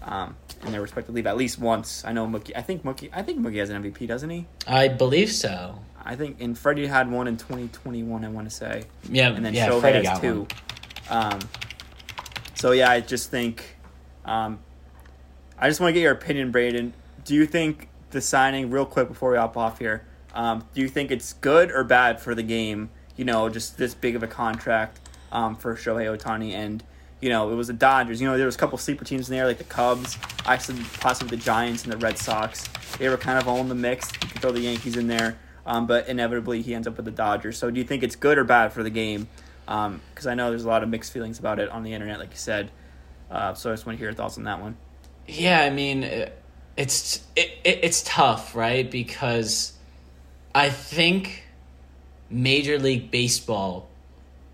um, 0.03 0.37
in 0.65 0.73
their 0.73 0.83
respective 0.83 1.15
league 1.15 1.27
at 1.27 1.37
least 1.37 1.59
once. 1.59 2.05
I 2.05 2.13
know 2.13 2.27
Mookie. 2.27 2.53
I 2.57 2.63
think 2.63 2.83
Mookie. 2.85 3.11
I 3.13 3.23
think 3.23 3.41
Mookie 3.41 3.59
has 3.59 3.71
an 3.71 3.83
MVP, 3.83 4.07
doesn't 4.07 4.31
he? 4.31 4.47
i 4.67 4.89
believe 4.89 5.31
so 5.31 5.79
I 6.03 6.17
think, 6.17 6.41
and 6.41 6.57
Freddie 6.57 6.87
had 6.87 7.11
one 7.11 7.29
in 7.29 7.37
2021. 7.37 8.25
I 8.25 8.29
want 8.29 8.49
to 8.49 8.55
say. 8.55 8.85
yeah 9.09 9.29
and 9.29 9.45
then 9.45 9.55
yeah 9.55 9.69
Shohei 9.69 9.81
Freddie 9.81 10.07
has 10.07 10.19
got 10.19 10.23
two. 10.23 10.47
Um, 11.11 11.39
so 12.55 12.73
yeah, 12.73 12.91
I 12.91 13.01
just 13.01 13.31
think, 13.31 13.77
um, 14.25 14.61
I 15.59 15.69
just 15.69 15.81
want 15.81 15.91
to 15.91 15.93
get 15.95 16.03
your 16.03 16.13
opinion, 16.13 16.51
Braeden. 16.51 16.95
Do 17.25 17.35
you 17.35 17.47
think 17.47 17.89
the 18.11 18.21
signing, 18.21 18.71
real 18.71 18.87
quick 18.87 19.09
before 19.09 19.33
we 19.33 19.37
hop 19.39 19.57
off 19.57 19.79
here, 19.79 20.05
um, 20.35 20.65
do 20.75 20.81
you 20.81 20.89
think 20.89 21.11
it's 21.11 21.33
good 21.35 21.71
or 21.71 21.85
bad 21.85 22.21
for 22.21 22.35
the 22.35 22.43
game? 22.43 22.91
You 23.17 23.25
know, 23.25 23.49
just 23.49 23.77
this 23.77 23.95
big 23.95 24.17
of 24.17 24.23
a 24.23 24.27
contract 24.27 25.01
um, 25.33 25.57
for 25.57 25.75
Shohei 25.75 26.17
Ohtani, 26.17 26.53
and 26.53 26.83
you 27.21 27.29
know, 27.29 27.51
it 27.51 27.55
was 27.55 27.67
the 27.67 27.73
Dodgers. 27.73 28.21
You 28.21 28.29
know, 28.29 28.37
there 28.37 28.47
was 28.47 28.55
a 28.55 28.59
couple 28.59 28.79
sleeper 28.79 29.05
teams 29.05 29.29
in 29.29 29.37
there, 29.37 29.47
like 29.47 29.59
the 29.59 29.65
Cubs, 29.65 30.19
actually 30.47 30.83
possibly 31.01 31.37
the 31.37 31.43
Giants 31.43 31.85
and 31.85 31.93
the 31.93 31.99
Red 31.99 32.19
Sox. 32.19 32.69
They 32.99 33.09
were 33.09 33.17
kind 33.17 33.39
of 33.39 33.47
all 33.49 33.59
in 33.59 33.69
the 33.69 33.75
mix. 33.75 34.11
You 34.23 34.29
could 34.29 34.41
throw 34.41 34.53
the 34.53 34.61
Yankees 34.61 34.97
in 34.97 35.07
there, 35.07 35.39
um, 35.67 35.87
but 35.87 36.09
inevitably 36.09 36.63
he 36.63 36.75
ends 36.75 36.87
up 36.87 36.97
with 36.97 37.05
the 37.05 37.11
Dodgers. 37.11 37.59
So, 37.59 37.71
do 37.71 37.79
you 37.79 37.85
think 37.85 38.03
it's 38.03 38.17
good 38.17 38.39
or 38.39 38.45
bad 38.45 38.73
for 38.73 38.83
the 38.83 38.91
game? 38.91 39.29
Because 39.67 40.27
I 40.27 40.35
know 40.35 40.51
there's 40.51 40.65
a 40.65 40.69
lot 40.69 40.83
of 40.83 40.89
mixed 40.89 41.13
feelings 41.13 41.39
about 41.39 41.59
it 41.59 41.69
on 41.69 41.83
the 41.83 41.93
internet, 41.93 42.19
like 42.19 42.31
you 42.31 42.37
said. 42.37 42.71
Uh, 43.31 43.55
so 43.55 43.71
I 43.71 43.75
just 43.75 43.87
want 43.87 43.97
to 43.97 43.99
hear 44.01 44.09
your 44.09 44.17
thoughts 44.17 44.37
on 44.37 44.45
that 44.45 44.61
one. 44.61 44.77
Yeah, 45.29 45.63
I 45.63 45.71
mean, 45.71 46.03
it's 46.77 47.23
it, 47.37 47.51
it, 47.63 47.81
it's 47.83 48.03
tough, 48.03 48.57
right? 48.57 48.91
Because 48.91 49.75
I 50.55 50.71
think 50.71 51.45
Major 52.29 52.79
League 52.79 53.11
Baseball, 53.11 53.89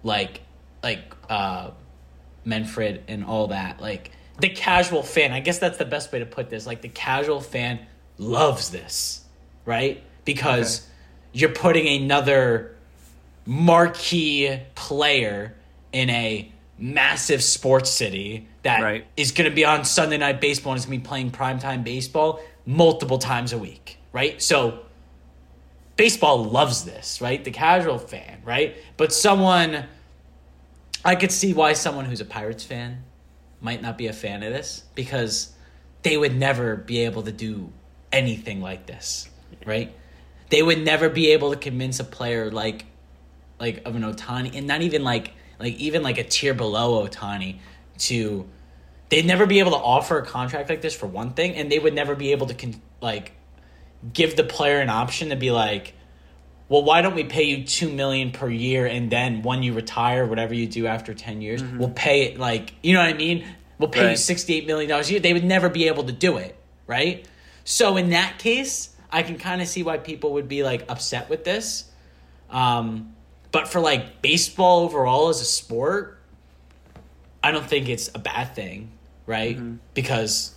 like 0.02 0.40
like 0.82 1.14
uh, 1.30 1.70
Manfred 2.46 3.02
and 3.08 3.24
all 3.24 3.48
that, 3.48 3.80
like 3.80 4.12
the 4.40 4.48
casual 4.48 5.02
fan. 5.02 5.32
I 5.32 5.40
guess 5.40 5.58
that's 5.58 5.78
the 5.78 5.84
best 5.84 6.12
way 6.12 6.20
to 6.20 6.26
put 6.26 6.48
this. 6.48 6.66
Like 6.66 6.80
the 6.82 6.88
casual 6.88 7.40
fan 7.40 7.80
loves 8.18 8.70
this, 8.70 9.24
right? 9.64 10.02
Because 10.24 10.80
Okay. 10.80 10.86
you're 11.40 11.50
putting 11.50 12.02
another 12.02 12.76
marquee 13.44 14.58
player 14.74 15.54
in 15.92 16.10
a 16.10 16.50
massive 16.78 17.42
sports 17.42 17.90
city 17.90 18.46
that 18.62 18.78
is 19.16 19.30
Right. 19.30 19.34
going 19.36 19.50
to 19.50 19.54
be 19.54 19.64
on 19.64 19.84
Sunday 19.84 20.18
night 20.18 20.40
baseball 20.40 20.72
and 20.72 20.78
is 20.78 20.86
going 20.86 20.98
to 20.98 21.02
be 21.02 21.08
playing 21.08 21.30
primetime 21.30 21.82
baseball 21.84 22.40
multiple 22.66 23.18
times 23.18 23.52
a 23.52 23.58
week, 23.58 23.98
right? 24.12 24.40
So 24.42 24.80
baseball 25.96 26.44
loves 26.44 26.84
this, 26.84 27.20
right? 27.20 27.42
The 27.42 27.50
casual 27.50 27.98
fan, 27.98 28.42
right? 28.44 28.76
But 28.96 29.12
someone 29.12 29.84
I 31.04 31.16
could 31.16 31.32
see 31.32 31.52
why 31.52 31.72
someone 31.74 32.04
who's 32.04 32.20
a 32.20 32.24
Pirates 32.24 32.64
fan 32.64 33.04
might 33.60 33.82
not 33.82 33.96
be 33.96 34.06
a 34.06 34.12
fan 34.12 34.42
of 34.42 34.52
this 34.52 34.84
because 34.94 35.52
they 36.02 36.16
would 36.16 36.36
never 36.36 36.76
be 36.76 37.04
able 37.04 37.22
to 37.22 37.32
do 37.32 37.72
anything 38.12 38.60
like 38.60 38.86
this, 38.86 39.28
right? 39.64 39.94
They 40.50 40.62
would 40.62 40.84
never 40.84 41.08
be 41.08 41.32
able 41.32 41.50
to 41.50 41.56
convince 41.56 42.00
a 42.00 42.04
player 42.04 42.50
like 42.50 42.86
like 43.58 43.82
of 43.86 43.96
an 43.96 44.02
Ohtani 44.02 44.54
and 44.54 44.66
not 44.66 44.82
even 44.82 45.02
like 45.02 45.32
like 45.58 45.74
even 45.74 46.02
like 46.02 46.18
a 46.18 46.24
tier 46.24 46.54
below 46.54 47.06
Ohtani 47.06 47.58
to 47.98 48.46
they'd 49.08 49.26
never 49.26 49.46
be 49.46 49.60
able 49.60 49.72
to 49.72 49.78
offer 49.78 50.18
a 50.18 50.26
contract 50.26 50.68
like 50.68 50.82
this 50.82 50.94
for 50.94 51.06
one 51.06 51.32
thing 51.32 51.54
and 51.54 51.72
they 51.72 51.78
would 51.78 51.94
never 51.94 52.14
be 52.14 52.32
able 52.32 52.46
to 52.46 52.54
con- 52.54 52.80
like 53.00 53.32
give 54.12 54.36
the 54.36 54.44
player 54.44 54.78
an 54.80 54.90
option 54.90 55.30
to 55.30 55.36
be 55.36 55.50
like 55.50 55.94
well 56.68 56.82
why 56.82 57.02
don't 57.02 57.14
we 57.14 57.24
pay 57.24 57.44
you 57.44 57.64
2 57.64 57.90
million 57.90 58.30
per 58.30 58.48
year 58.48 58.86
and 58.86 59.10
then 59.10 59.42
when 59.42 59.62
you 59.62 59.72
retire 59.72 60.26
whatever 60.26 60.54
you 60.54 60.66
do 60.66 60.86
after 60.86 61.14
10 61.14 61.40
years 61.42 61.62
we'll 61.62 61.90
pay 61.90 62.22
it 62.22 62.38
like 62.38 62.74
you 62.82 62.92
know 62.92 63.00
what 63.00 63.08
i 63.08 63.14
mean? 63.14 63.46
We'll 63.78 63.90
pay 63.90 64.12
you 64.12 64.16
68 64.16 64.66
million 64.66 64.88
dollars 64.88 65.10
a 65.10 65.12
year. 65.12 65.20
They 65.20 65.34
would 65.34 65.44
never 65.44 65.68
be 65.68 65.88
able 65.88 66.04
to 66.04 66.12
do 66.12 66.38
it 66.38 66.56
right? 66.86 67.26
So 67.64 67.96
in 67.96 68.10
that 68.10 68.38
case 68.38 68.90
i 69.10 69.22
can 69.22 69.38
kind 69.38 69.60
of 69.60 69.68
see 69.68 69.82
why 69.82 69.98
people 69.98 70.32
would 70.34 70.48
be 70.48 70.62
like 70.62 70.84
upset 70.88 71.28
with 71.28 71.44
this. 71.44 71.84
Um, 72.50 73.14
but 73.52 73.68
for 73.68 73.80
like 73.80 74.22
baseball 74.22 74.80
overall 74.84 75.28
as 75.28 75.40
a 75.40 75.44
sport 75.44 76.20
i 77.42 77.50
don't 77.50 77.66
think 77.66 77.88
it's 77.88 78.08
a 78.14 78.18
bad 78.18 78.54
thing 78.54 78.92
right? 79.26 79.56
Because 79.94 80.54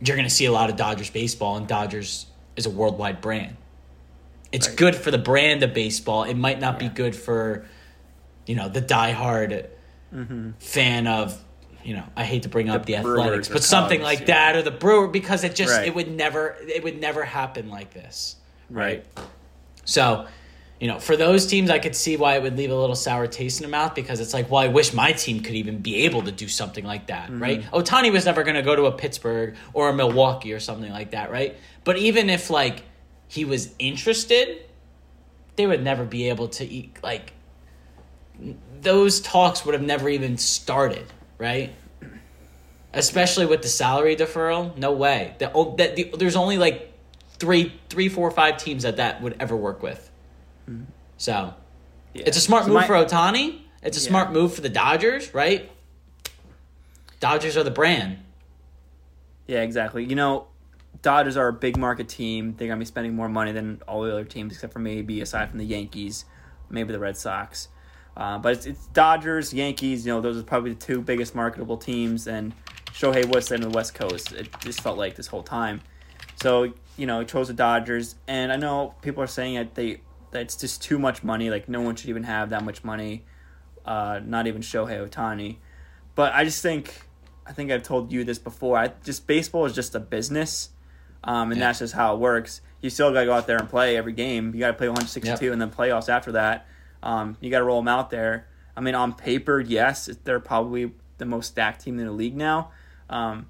you're 0.00 0.16
going 0.16 0.28
to 0.28 0.34
see 0.34 0.44
a 0.44 0.52
lot 0.52 0.70
of 0.70 0.76
dodgers 0.76 1.10
baseball 1.10 1.56
and 1.56 1.66
dodgers 1.66 2.26
is 2.56 2.66
a 2.66 2.70
worldwide 2.70 3.20
brand 3.20 3.56
it's 4.52 4.68
Right. 4.68 4.76
good 4.76 4.94
for 4.96 5.10
the 5.10 5.18
brand 5.18 5.62
of 5.62 5.72
baseball. 5.74 6.24
It 6.24 6.34
might 6.36 6.60
not 6.60 6.78
be 6.78 6.88
good 6.88 7.16
for, 7.16 7.64
you 8.46 8.54
know, 8.54 8.68
the 8.68 8.82
diehard 8.82 9.66
fan 10.58 11.06
of, 11.06 11.42
you 11.82 11.94
know, 11.96 12.04
I 12.16 12.24
hate 12.24 12.42
to 12.44 12.48
bring 12.48 12.68
up 12.68 12.86
the, 12.86 12.96
athletics, 12.96 13.48
but 13.48 13.64
something 13.64 14.00
Cubs, 14.00 14.04
like 14.04 14.20
yeah. 14.20 14.26
that 14.52 14.56
or 14.56 14.62
the 14.62 14.70
Brewer 14.70 15.08
because 15.08 15.42
it 15.44 15.54
just 15.54 15.72
Right. 15.74 15.88
it 15.88 15.94
would 15.94 16.10
never 16.10 16.56
it 16.68 16.84
would 16.84 17.00
never 17.00 17.24
happen 17.24 17.68
like 17.70 17.92
this. 17.92 18.36
Right. 18.70 19.04
So, 19.84 20.26
you 20.80 20.86
know, 20.88 20.98
for 20.98 21.16
those 21.16 21.46
teams, 21.46 21.70
I 21.70 21.78
could 21.78 21.96
see 21.96 22.16
why 22.16 22.36
it 22.36 22.42
would 22.42 22.56
leave 22.56 22.70
a 22.70 22.74
little 22.76 22.94
sour 22.96 23.26
taste 23.26 23.60
in 23.60 23.64
the 23.66 23.70
mouth 23.70 23.94
because 23.94 24.20
it's 24.20 24.34
like, 24.34 24.50
well, 24.50 24.60
I 24.62 24.68
wish 24.68 24.92
my 24.92 25.12
team 25.12 25.40
could 25.40 25.54
even 25.54 25.78
be 25.78 26.04
able 26.04 26.22
to 26.22 26.32
do 26.32 26.46
something 26.48 26.84
like 26.84 27.06
that, 27.06 27.30
Mm-hmm. 27.30 27.42
right? 27.42 27.70
Ohtani 27.72 28.12
was 28.12 28.26
never 28.26 28.42
going 28.42 28.56
to 28.56 28.62
go 28.62 28.76
to 28.76 28.84
a 28.86 28.92
Pittsburgh 28.92 29.54
or 29.72 29.88
a 29.88 29.92
Milwaukee 29.94 30.52
or 30.52 30.60
something 30.60 30.90
like 30.92 31.12
that, 31.12 31.30
right? 31.30 31.56
But 31.84 31.98
even 31.98 32.28
if 32.30 32.50
like 32.50 32.82
he 33.32 33.46
was 33.46 33.70
interested, 33.78 34.58
they 35.56 35.66
would 35.66 35.82
never 35.82 36.04
be 36.04 36.28
able 36.28 36.48
to 36.48 36.66
eat 36.66 36.98
like 37.02 37.32
those 38.82 39.22
talks 39.22 39.64
would 39.64 39.72
have 39.72 39.82
never 39.82 40.06
even 40.10 40.36
started, 40.36 41.06
right? 41.38 41.72
Especially 42.92 43.46
with 43.46 43.62
the 43.62 43.68
salary 43.68 44.16
deferral, 44.16 44.76
no 44.76 44.92
way. 44.92 45.34
The, 45.38 45.50
oh, 45.54 45.76
that 45.76 45.96
the, 45.96 46.12
there's 46.18 46.36
only 46.36 46.58
like 46.58 46.92
three, 47.38 47.72
three, 47.88 48.10
four, 48.10 48.30
five 48.30 48.58
teams 48.58 48.82
that 48.82 48.98
that 48.98 49.22
would 49.22 49.36
ever 49.40 49.56
work 49.56 49.82
with. 49.82 50.10
Mm-hmm. 50.68 50.84
So 51.16 51.54
Yeah. 52.12 52.24
it's 52.26 52.36
a 52.36 52.40
smart 52.40 52.64
So 52.64 52.68
move 52.68 52.74
my- 52.82 52.86
for 52.86 52.94
Ohtani. 52.94 53.60
It's 53.82 53.96
a 53.96 54.00
Yeah. 54.02 54.08
smart 54.08 54.32
move 54.32 54.52
for 54.54 54.60
the 54.60 54.68
Dodgers, 54.68 55.32
right? 55.32 55.70
Dodgers 57.18 57.56
are 57.56 57.62
the 57.64 57.70
brand. 57.70 58.18
Yeah, 59.46 59.62
exactly. 59.62 60.04
You 60.04 60.16
know, 60.16 60.48
Dodgers 61.02 61.36
are 61.36 61.48
a 61.48 61.52
big 61.52 61.76
market 61.76 62.08
team. 62.08 62.54
They're 62.56 62.68
gonna 62.68 62.78
be 62.78 62.84
spending 62.84 63.14
more 63.14 63.28
money 63.28 63.52
than 63.52 63.82
all 63.86 64.02
the 64.02 64.12
other 64.12 64.24
teams, 64.24 64.52
except 64.52 64.72
for 64.72 64.78
maybe 64.78 65.20
aside 65.20 65.50
from 65.50 65.58
the 65.58 65.64
Yankees, 65.64 66.24
maybe 66.70 66.92
the 66.92 66.98
Red 66.98 67.16
Sox. 67.16 67.68
Uh, 68.16 68.38
but 68.38 68.52
it's, 68.52 68.66
it's 68.66 68.86
Dodgers, 68.88 69.52
Yankees. 69.52 70.06
You 70.06 70.12
know, 70.12 70.20
those 70.20 70.38
are 70.38 70.42
probably 70.42 70.74
the 70.74 70.80
two 70.80 71.00
biggest 71.00 71.34
marketable 71.34 71.76
teams, 71.76 72.26
and 72.26 72.54
Shohei 72.92 73.26
was 73.26 73.50
in 73.50 73.60
the 73.60 73.70
West 73.70 73.94
Coast. 73.94 74.32
It 74.32 74.48
just 74.60 74.80
felt 74.80 74.98
like 74.98 75.16
this 75.16 75.26
whole 75.26 75.42
time. 75.42 75.80
So 76.42 76.72
you 76.96 77.06
know, 77.06 77.20
he 77.20 77.26
chose 77.26 77.48
the 77.48 77.54
Dodgers, 77.54 78.14
and 78.26 78.52
I 78.52 78.56
know 78.56 78.94
people 79.02 79.22
are 79.22 79.28
saying 79.28 79.54
that 79.56 79.74
they 79.74 80.00
that 80.30 80.42
it's 80.42 80.56
just 80.56 80.82
too 80.82 80.98
much 80.98 81.22
money. 81.22 81.50
Like 81.50 81.68
no 81.68 81.80
one 81.80 81.96
should 81.96 82.10
even 82.10 82.24
have 82.24 82.50
that 82.50 82.64
much 82.64 82.84
money. 82.84 83.24
Uh, 83.84 84.20
not 84.24 84.46
even 84.46 84.62
Shohei 84.62 85.08
Ohtani. 85.08 85.56
But 86.14 86.32
I 86.34 86.44
just 86.44 86.62
think 86.62 87.06
I 87.46 87.52
think 87.52 87.70
I've 87.70 87.82
told 87.82 88.12
you 88.12 88.24
this 88.24 88.38
before. 88.38 88.78
I 88.78 88.92
just 89.04 89.26
baseball 89.26 89.64
is 89.64 89.74
just 89.74 89.94
a 89.94 90.00
business, 90.00 90.70
um, 91.24 91.50
and 91.52 91.60
Yeah. 91.60 91.68
that's 91.68 91.80
just 91.80 91.94
how 91.94 92.14
it 92.14 92.18
works. 92.20 92.60
You 92.80 92.90
still 92.90 93.12
got 93.12 93.20
to 93.20 93.26
go 93.26 93.32
out 93.32 93.46
there 93.46 93.58
and 93.58 93.68
play 93.68 93.96
every 93.96 94.12
game. 94.12 94.52
You 94.54 94.60
got 94.60 94.68
to 94.68 94.72
play 94.74 94.88
162, 94.88 95.44
Yep. 95.46 95.52
and 95.52 95.60
then 95.62 95.70
playoffs 95.70 96.08
after 96.08 96.32
that. 96.32 96.66
Um, 97.02 97.36
you 97.40 97.50
got 97.50 97.58
to 97.58 97.64
roll 97.64 97.80
them 97.80 97.88
out 97.88 98.10
there. 98.10 98.46
I 98.76 98.80
mean, 98.80 98.94
on 98.94 99.12
paper, 99.12 99.60
yes, 99.60 100.08
they're 100.24 100.40
probably 100.40 100.92
the 101.18 101.24
most 101.24 101.48
stacked 101.48 101.82
team 101.84 101.98
in 101.98 102.06
the 102.06 102.12
league 102.12 102.36
now. 102.36 102.70
Um, 103.10 103.46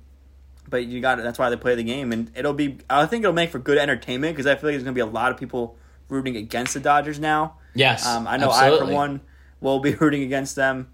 but 0.69 0.85
you 0.87 1.01
got 1.01 1.19
That's 1.19 1.39
why 1.39 1.51
they 1.51 1.57
play 1.57 1.75
the 1.75 1.83
game, 1.83 2.13
and 2.13 2.31
it'll 2.35 2.53
be. 2.55 2.79
I 2.89 3.07
think 3.07 3.25
it'll 3.25 3.33
make 3.35 3.51
for 3.51 3.59
good 3.59 3.79
entertainment 3.79 4.35
because 4.35 4.47
I 4.47 4.55
feel 4.55 4.69
like 4.69 4.75
there's 4.75 4.83
gonna 4.85 4.95
be 4.95 5.01
a 5.01 5.07
lot 5.07 5.31
of 5.33 5.39
people 5.39 5.77
rooting 6.09 6.37
against 6.37 6.75
the 6.75 6.81
Dodgers 6.81 7.19
now. 7.19 7.55
Yes, 7.75 8.07
Um, 8.07 8.27
I 8.27 8.37
know 8.37 8.51
I 8.51 8.77
for 8.79 8.87
one 8.87 9.21
will 9.61 9.81
be 9.81 9.95
rooting 10.01 10.23
against 10.23 10.57
them 10.57 10.89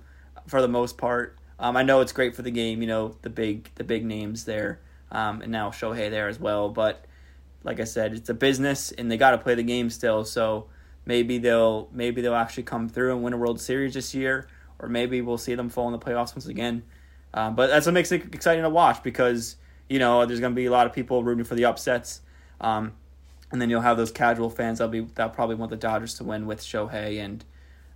for 0.46 0.60
the 0.62 0.68
most 0.68 0.96
part. 0.98 1.36
Um, 1.58 1.76
I 1.76 1.82
know 1.82 2.00
it's 2.00 2.12
great 2.12 2.34
for 2.36 2.42
the 2.42 2.50
game, 2.50 2.80
you 2.82 2.88
know 2.88 3.16
the 3.22 3.30
big 3.30 3.70
the 3.76 3.84
big 3.84 4.04
names 4.04 4.44
there, 4.44 4.80
um, 5.10 5.42
and 5.42 5.52
now 5.52 5.70
Shohei 5.70 6.10
there 6.10 6.28
as 6.28 6.38
well. 6.38 6.68
But 6.68 7.04
like 7.64 7.80
I 7.80 7.84
said, 7.84 8.14
it's 8.14 8.28
a 8.28 8.34
business, 8.34 8.92
and 8.92 9.10
they 9.10 9.16
got 9.16 9.32
to 9.32 9.38
play 9.38 9.54
the 9.54 9.62
game 9.62 9.90
still. 9.90 10.24
So 10.24 10.66
maybe 11.04 11.38
they'll 11.38 11.88
maybe 11.92 12.20
they'll 12.22 12.34
actually 12.34 12.64
come 12.64 12.88
through 12.88 13.12
and 13.12 13.22
win 13.22 13.32
a 13.32 13.36
World 13.36 13.60
Series 13.60 13.94
this 13.94 14.14
year, 14.14 14.48
or 14.78 14.88
maybe 14.88 15.20
we'll 15.20 15.38
see 15.38 15.54
them 15.54 15.68
fall 15.68 15.86
in 15.86 15.92
the 15.92 15.98
playoffs 15.98 16.34
once 16.34 16.46
again. 16.46 16.82
Um, 17.34 17.54
but 17.54 17.68
that's 17.68 17.86
what 17.86 17.92
makes 17.92 18.10
it 18.12 18.34
exciting 18.34 18.62
to 18.62 18.70
watch 18.70 19.02
because 19.02 19.56
you 19.88 19.98
know 19.98 20.24
there's 20.26 20.40
going 20.40 20.52
to 20.52 20.56
be 20.56 20.66
a 20.66 20.70
lot 20.70 20.86
of 20.86 20.92
people 20.92 21.22
rooting 21.22 21.44
for 21.44 21.54
the 21.54 21.64
upsets. 21.64 22.20
Um, 22.60 22.92
and 23.50 23.62
then 23.62 23.70
you'll 23.70 23.80
have 23.80 23.96
those 23.96 24.10
casual 24.10 24.50
fans 24.50 24.78
that'll 24.78 24.92
be 24.92 25.00
that 25.14 25.32
probably 25.32 25.56
want 25.56 25.70
the 25.70 25.76
Dodgers 25.76 26.14
to 26.14 26.24
win 26.24 26.46
with 26.46 26.60
Shohei 26.60 27.18
and 27.22 27.44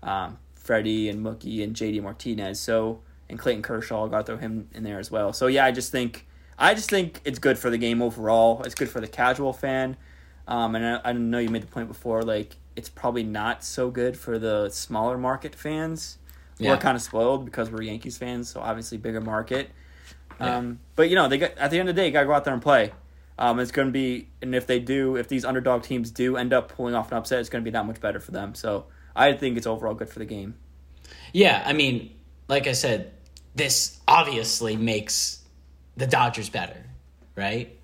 um, 0.03 0.39
Freddie 0.55 1.09
and 1.09 1.25
Mookie 1.25 1.63
and 1.63 1.77
JD 1.77 2.03
Martinez. 2.03 2.59
So 2.61 3.01
and 3.29 3.39
Clayton 3.39 3.63
Kershaw 3.63 4.07
got 4.09 4.19
to 4.19 4.25
throw 4.25 4.37
him 4.37 4.69
in 4.73 4.83
there 4.83 4.99
as 4.99 5.11
well. 5.11 5.33
So 5.33 5.47
yeah, 5.47 5.65
I 5.65 5.73
just 5.73 5.93
think 5.93 6.27
I 6.63 6.75
just 6.75 6.89
think 6.89 7.21
it's 7.25 7.41
good 7.41 7.59
for 7.59 7.71
the 7.71 7.79
game 7.79 8.01
overall. 8.01 8.63
It's 8.63 8.77
good 8.77 8.89
for 8.89 9.01
the 9.01 9.09
casual 9.09 9.53
fan. 9.53 9.97
Um, 10.47 10.77
and 10.77 10.85
I, 10.85 11.11
I 11.11 11.13
know 11.13 11.39
you 11.39 11.49
made 11.49 11.63
the 11.63 11.67
point 11.67 11.89
before, 11.89 12.23
like 12.23 12.57
it's 12.77 12.89
probably 12.89 13.25
not 13.25 13.65
so 13.65 13.91
good 13.91 14.17
for 14.17 14.39
the 14.39 14.71
smaller 14.71 15.19
market 15.19 15.55
fans. 15.55 16.19
Yeah. 16.59 16.71
We're 16.71 16.77
kind 16.79 16.97
of 16.97 17.03
spoiled 17.03 17.45
because 17.45 17.71
we're 17.71 17.83
Yankees 17.83 18.17
fans, 18.17 18.49
so 18.49 18.61
obviously 18.61 18.97
bigger 18.99 19.21
market. 19.21 19.71
Yeah. 20.41 20.59
Um, 20.59 20.79
but 20.95 21.11
you 21.11 21.17
know, 21.17 21.29
they 21.29 21.39
got 21.39 21.59
at 21.59 21.73
the 21.73 21.81
end 21.81 21.89
of 21.89 21.97
the 21.97 22.01
day, 22.01 22.07
you 22.07 22.13
gotta 22.13 22.27
go 22.27 22.33
out 22.33 22.45
there 22.45 22.55
and 22.55 22.63
play. 22.63 22.93
Um, 23.39 23.59
it's 23.59 23.73
going 23.73 23.89
to 23.89 23.93
be, 23.93 24.29
and 24.41 24.55
if 24.55 24.67
they 24.67 24.79
do, 24.79 25.17
if 25.17 25.27
these 25.27 25.45
underdog 25.45 25.83
teams 25.83 26.11
do 26.11 26.37
end 26.37 26.53
up 26.53 26.69
pulling 26.69 26.95
off 26.95 27.11
an 27.11 27.19
upset, 27.19 27.41
it's 27.41 27.49
going 27.49 27.65
to 27.65 27.69
be 27.69 27.73
that 27.73 27.87
much 27.87 28.01
better 28.01 28.21
for 28.21 28.31
them. 28.31 28.55
So 28.55 28.87
I 29.17 29.33
think 29.33 29.57
it's 29.57 29.67
overall 29.67 29.95
good 29.95 30.11
for 30.11 30.21
the 30.21 30.27
game. 30.27 30.55
Yeah, 31.33 31.63
I 31.67 31.73
mean, 31.73 32.15
like 32.47 32.67
I 32.67 32.73
said, 32.73 33.13
this 33.55 33.99
obviously 34.07 34.77
makes 34.77 35.42
the 35.97 36.07
Dodgers 36.07 36.49
better, 36.49 36.85
right? 37.37 37.79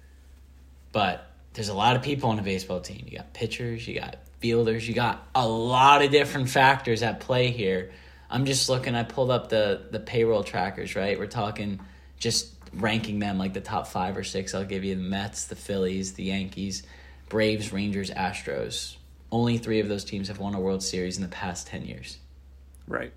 But 0.92 1.30
there's 1.54 1.68
a 1.68 1.74
lot 1.74 1.96
of 1.96 2.02
people 2.02 2.30
on 2.30 2.38
a 2.38 2.42
baseball 2.42 2.80
team. 2.80 3.04
You 3.08 3.18
got 3.18 3.32
pitchers, 3.34 3.86
you 3.86 4.00
got 4.00 4.16
fielders, 4.40 4.88
you 4.88 4.94
got 4.94 5.26
a 5.34 5.46
lot 5.46 6.02
of 6.02 6.10
different 6.10 6.48
factors 6.48 7.02
at 7.02 7.20
play 7.20 7.50
here. 7.50 7.92
I'm 8.30 8.44
just 8.44 8.68
looking, 8.68 8.94
I 8.94 9.02
pulled 9.02 9.30
up 9.30 9.48
the 9.48 9.86
the 9.90 10.00
payroll 10.00 10.44
trackers, 10.44 10.94
right? 10.94 11.18
We're 11.18 11.26
talking 11.26 11.80
just 12.18 12.52
ranking 12.74 13.18
them 13.18 13.38
like 13.38 13.54
the 13.54 13.60
top 13.60 13.86
5 13.86 14.16
or 14.18 14.24
6. 14.24 14.54
I'll 14.54 14.64
give 14.64 14.84
you 14.84 14.94
the 14.94 15.02
Mets, 15.02 15.46
the 15.46 15.56
Phillies, 15.56 16.14
the 16.14 16.24
Yankees, 16.24 16.82
Braves, 17.28 17.72
Rangers, 17.72 18.10
Astros. 18.10 18.96
Only 19.30 19.58
3 19.58 19.80
of 19.80 19.88
those 19.88 20.04
teams 20.04 20.28
have 20.28 20.38
won 20.38 20.54
a 20.54 20.60
World 20.60 20.82
Series 20.82 21.16
in 21.16 21.22
the 21.22 21.28
past 21.28 21.66
10 21.66 21.84
years. 21.84 22.18
Right. 22.86 23.12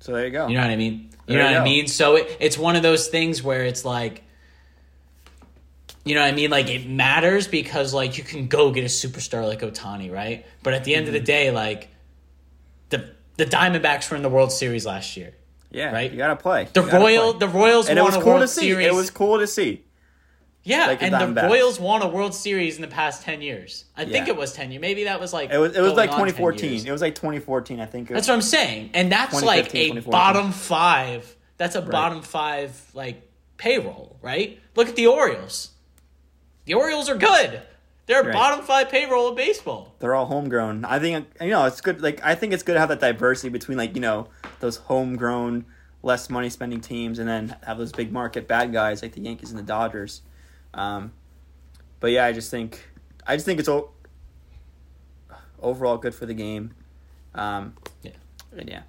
So 0.00 0.12
there 0.12 0.24
you 0.26 0.30
go. 0.30 0.46
You 0.48 0.54
know 0.54 0.62
what 0.62 0.70
I 0.70 0.76
mean? 0.76 1.10
You 1.26 1.34
There 1.34 1.38
know 1.42 1.48
you 1.50 1.54
what 1.56 1.60
I 1.62 1.64
mean? 1.64 1.86
So 1.88 2.16
it, 2.16 2.36
it's 2.40 2.56
one 2.56 2.76
of 2.76 2.82
those 2.82 3.08
things 3.08 3.42
where 3.42 3.64
it's 3.64 3.84
like, 3.84 4.22
you 6.04 6.14
know 6.14 6.22
what 6.22 6.32
I 6.32 6.36
mean? 6.36 6.50
Like 6.50 6.68
it 6.68 6.88
matters 6.88 7.46
because 7.48 7.92
like 7.92 8.16
you 8.16 8.24
can 8.24 8.46
go 8.48 8.70
get 8.70 8.84
a 8.84 8.86
superstar 8.88 9.46
like 9.46 9.60
Ohtani, 9.60 10.10
right? 10.12 10.46
But 10.62 10.74
at 10.74 10.84
the 10.84 10.94
end 10.94 11.06
Mm-hmm. 11.06 11.14
of 11.16 11.20
the 11.20 11.26
day, 11.26 11.50
like 11.50 11.88
the 12.90 13.10
the 13.36 13.44
Diamondbacks 13.44 14.10
were 14.10 14.16
in 14.16 14.22
the 14.22 14.30
World 14.30 14.50
Series 14.52 14.86
last 14.86 15.16
year. 15.16 15.34
yeah, 15.70 15.92
right? 15.92 16.10
You 16.10 16.16
got 16.16 16.28
to 16.28 16.36
play. 16.36 16.68
The 16.72 16.82
gotta 16.82 16.98
Royal 16.98 17.32
play. 17.34 17.38
the 17.40 17.48
Royals 17.48 17.88
and 17.88 17.98
it 17.98 18.02
won 18.02 18.08
was 18.12 18.16
a 18.16 18.20
cool 18.20 18.28
World 18.34 18.42
to 18.42 18.48
see. 18.48 18.60
Series. 18.70 18.86
It 18.86 18.94
was 18.94 19.10
cool 19.10 19.38
to 19.38 19.46
see. 19.46 19.84
Yeah, 20.68 20.86
like 20.86 21.02
and 21.02 21.36
the. 21.36 21.42
Royals 21.42 21.80
won 21.80 22.02
a 22.02 22.08
World 22.08 22.34
Series 22.34 22.76
in 22.76 22.82
the 22.82 22.88
past 22.88 23.22
ten 23.22 23.40
years. 23.40 23.86
I 23.96 24.04
think 24.04 24.28
it 24.28 24.36
was 24.36 24.52
ten 24.52 24.70
years. 24.70 24.80
Maybe 24.80 25.04
that 25.04 25.18
was 25.18 25.32
like 25.32 25.50
It 25.50 25.58
was 25.58 25.76
it 25.76 25.80
was 25.80 25.94
like 25.94 26.10
2014. 26.10 26.86
It 26.86 26.92
was 26.92 27.00
like 27.00 27.14
2014, 27.14 27.80
I 27.80 27.86
think. 27.86 28.08
That's 28.08 28.28
what 28.28 28.34
I'm 28.34 28.42
saying, 28.42 28.90
and 28.94 29.10
that's 29.10 29.42
like 29.42 29.74
a 29.74 30.00
bottom 30.00 30.52
five. 30.52 31.36
That's 31.56 31.74
a 31.74 31.82
bottom 31.82 32.22
five 32.22 32.80
like 32.94 33.22
payroll, 33.56 34.18
right? 34.22 34.60
Look 34.76 34.88
at 34.88 34.96
the 34.96 35.06
Orioles. 35.06 35.70
The 36.66 36.74
Orioles 36.74 37.08
are 37.08 37.16
good. 37.16 37.62
They're 38.06 38.20
a 38.22 38.24
Right. 38.24 38.32
bottom 38.32 38.64
five 38.64 38.88
payroll 38.90 39.28
of 39.28 39.36
baseball. 39.36 39.94
they're 39.98 40.14
all 40.14 40.26
homegrown. 40.26 40.84
I 40.84 40.98
think 40.98 41.26
you 41.40 41.50
know 41.50 41.64
it's 41.66 41.80
good. 41.80 42.00
Like 42.00 42.20
I 42.24 42.34
think 42.34 42.52
it's 42.52 42.62
good 42.62 42.74
to 42.74 42.80
have 42.80 42.88
that 42.90 43.00
diversity 43.00 43.48
between 43.48 43.76
like 43.78 43.94
you 43.94 44.00
know 44.00 44.28
those 44.60 44.76
homegrown, 44.76 45.64
less 46.02 46.30
money 46.30 46.48
spending 46.50 46.80
teams, 46.80 47.18
and 47.18 47.28
then 47.28 47.56
have 47.66 47.78
those 47.78 47.92
big 47.92 48.12
market 48.12 48.46
bad 48.48 48.72
guys 48.72 49.02
like 49.02 49.12
the 49.12 49.20
Yankees 49.20 49.50
and 49.50 49.58
the 49.58 49.62
Dodgers. 49.62 50.22
Um, 50.74 51.12
but 52.00 52.10
yeah, 52.12 52.24
I 52.26 52.32
just 52.32 52.50
think 52.50 52.88
I 53.26 53.36
just 53.36 53.46
think 53.46 53.58
it's 53.60 53.68
o- 53.68 53.90
overall 55.60 55.96
good 55.98 56.14
for 56.14 56.26
the 56.26 56.34
game. 56.34 56.74
Um, 57.34 57.74
Yeah. 58.02 58.12
and 58.56 58.68
yeah, 58.68 58.82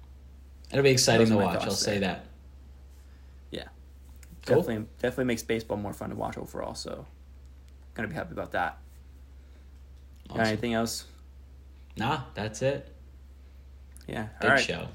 It'll 0.70 0.82
be 0.82 0.90
exciting 0.90 1.28
Those 1.28 1.38
to 1.38 1.44
watch. 1.44 1.62
I'll 1.64 1.70
say 1.72 1.98
there. 1.98 2.08
that. 2.14 2.24
yeah, 3.50 3.64
Cool. 4.46 4.56
definitely 4.62 4.86
definitely 5.00 5.24
makes 5.24 5.42
baseball 5.42 5.76
more 5.76 5.92
fun 5.92 6.10
to 6.10 6.16
watch 6.16 6.38
overall. 6.38 6.74
So, 6.74 7.06
gonna 7.94 8.08
be 8.08 8.14
happy 8.14 8.32
about 8.32 8.52
that. 8.52 8.78
Awesome. 10.30 10.42
anything 10.42 10.74
else? 10.74 11.06
Nah, 11.96 12.22
that's 12.34 12.62
it. 12.62 12.94
Yeah. 14.06 14.28
Big 14.40 14.50
All 14.50 14.56
right. 14.56 14.64
show. 14.64 14.88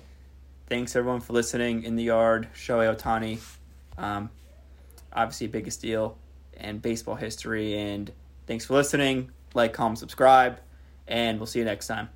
thanks 0.68 0.96
everyone 0.96 1.20
for 1.22 1.34
listening 1.34 1.84
in 1.84 1.96
the 1.96 2.04
yard 2.04 2.48
shohei 2.56 2.94
ohtani 2.96 3.40
um, 4.00 4.30
obviously 5.14 5.46
biggest 5.48 5.80
deal 5.82 6.18
in 6.60 6.80
baseball 6.80 7.16
history. 7.16 7.78
And 7.78 8.12
thanks 8.48 8.66
for 8.66 8.74
listening. 8.74 9.32
Like 9.54 9.74
comment 9.74 10.00
subscribe 10.00 10.60
and 11.08 11.40
we'll 11.40 11.48
see 11.48 11.60
you 11.60 11.66
next 11.66 11.88
time 11.88 12.10